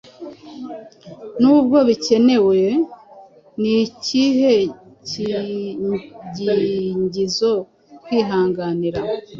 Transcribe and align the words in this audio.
Nubwo 1.41 1.77
bikenewe, 1.87 2.59
ni 3.61 3.73
ikihe 3.85 4.53
giingizo 6.35 7.51
kwihanganira 8.03 9.01